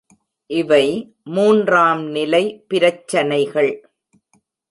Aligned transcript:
இவை 0.49 0.85
மூன்றாம்நிலை 1.25 2.63
பிரச்சனைகள். 2.67 3.71